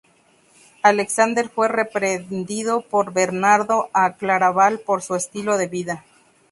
[0.81, 6.03] Alexander fue reprendido por Bernardo de Claraval por su estilo de vida.